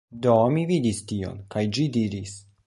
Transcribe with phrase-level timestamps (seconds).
[0.25, 2.35] Do mi vidis tion, kaj ĝi diris...